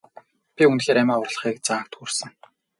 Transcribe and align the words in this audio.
Би 0.55 0.63
үнэхээр 0.71 0.97
амиа 1.01 1.17
хорлохын 1.19 1.57
заагт 1.67 1.93
хүрсэн. 1.95 2.31